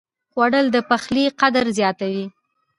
[0.31, 2.25] خوړل د پخلي قدر زیاتوي